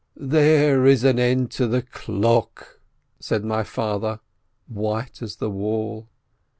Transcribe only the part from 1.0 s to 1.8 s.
an end to